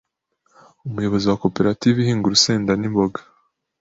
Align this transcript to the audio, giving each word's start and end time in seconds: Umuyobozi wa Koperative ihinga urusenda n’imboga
Umuyobozi 0.87 1.25
wa 1.27 1.39
Koperative 1.43 1.97
ihinga 1.99 2.25
urusenda 2.27 2.71
n’imboga 2.75 3.19